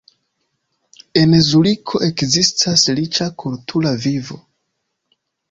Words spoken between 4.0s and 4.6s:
vivo.